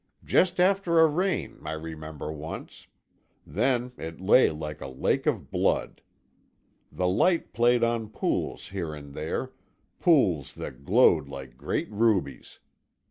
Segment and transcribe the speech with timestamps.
[0.25, 2.87] Just after a rain, I remember, once.
[3.45, 6.01] Then it lay like a lake of blood.
[6.91, 9.51] The light played on pools here and there,
[9.99, 12.57] pools that glowed like great rubies.